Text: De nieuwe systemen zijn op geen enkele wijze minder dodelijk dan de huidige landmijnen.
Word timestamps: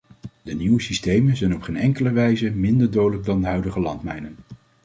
De 0.41 0.53
nieuwe 0.53 0.81
systemen 0.81 1.37
zijn 1.37 1.53
op 1.55 1.61
geen 1.61 1.75
enkele 1.77 2.11
wijze 2.11 2.49
minder 2.49 2.91
dodelijk 2.91 3.25
dan 3.25 3.41
de 3.41 3.47
huidige 3.47 3.79
landmijnen. 3.79 4.35